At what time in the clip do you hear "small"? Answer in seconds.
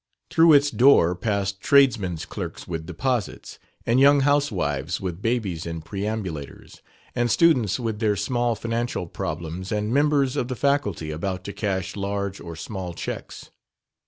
8.15-8.55, 12.55-12.95